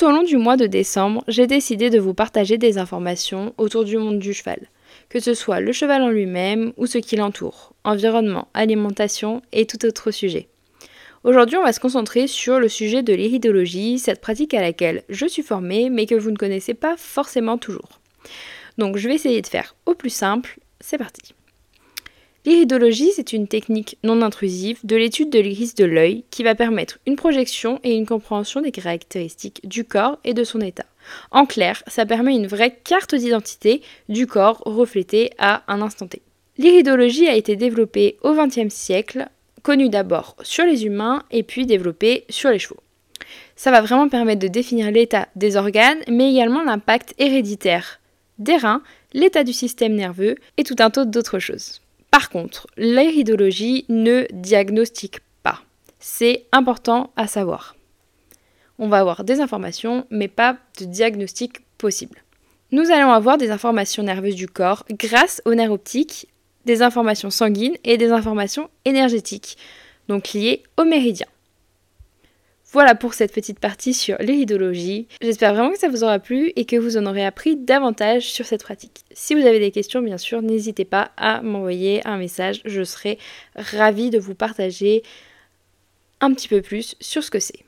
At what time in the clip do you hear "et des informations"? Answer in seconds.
67.84-68.70